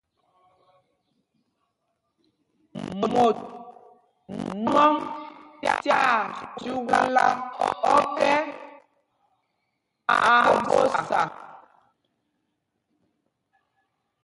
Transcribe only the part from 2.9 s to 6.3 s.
Mot nwɔŋ tyaa